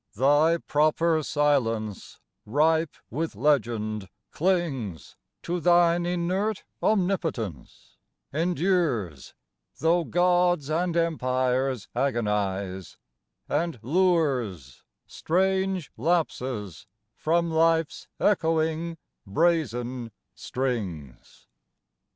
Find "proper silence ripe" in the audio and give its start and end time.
0.57-2.95